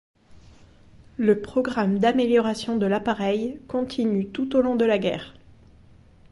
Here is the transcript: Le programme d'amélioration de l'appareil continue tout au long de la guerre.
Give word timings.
Le 1.17 1.39
programme 1.43 1.99
d'amélioration 1.99 2.75
de 2.75 2.87
l'appareil 2.87 3.61
continue 3.67 4.29
tout 4.29 4.55
au 4.55 4.61
long 4.61 4.75
de 4.75 4.83
la 4.85 4.97
guerre. 4.97 5.35